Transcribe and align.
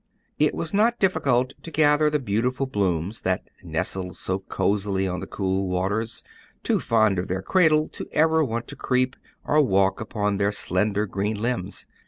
It 0.39 0.55
was 0.55 0.73
not 0.73 0.97
difficult 0.97 1.53
to 1.61 1.69
gather 1.69 2.09
the 2.09 2.17
beautiful 2.17 2.65
blooms, 2.65 3.21
that 3.21 3.43
nested 3.61 4.15
so 4.15 4.39
cosily 4.39 5.07
on 5.07 5.19
the 5.19 5.27
cool 5.27 5.67
waters, 5.67 6.23
too 6.63 6.79
fond 6.79 7.19
of 7.19 7.27
their 7.27 7.43
cradle 7.43 7.87
to 7.89 8.07
ever 8.11 8.43
want 8.43 8.67
to 8.69 8.75
creep, 8.75 9.15
or 9.45 9.63
walk 9.63 10.01
upon 10.01 10.37
their 10.37 10.51
slender 10.51 11.05
green 11.05 11.39
limbs. 11.39 11.85